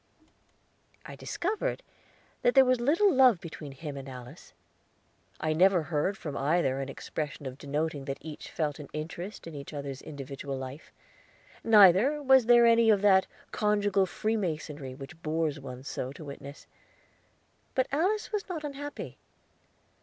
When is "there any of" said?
12.47-13.03